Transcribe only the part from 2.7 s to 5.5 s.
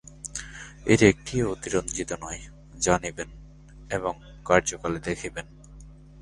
জানিবেন এবং কার্যকালে দেখিবেন।